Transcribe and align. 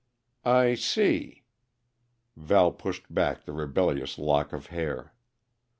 "I 0.43 0.73
see." 0.73 1.43
Val 2.35 2.71
pushed 2.71 3.13
back 3.13 3.43
the 3.45 3.53
rebellious 3.53 4.17
lock 4.17 4.51
of 4.51 4.65
hair. 4.73 5.13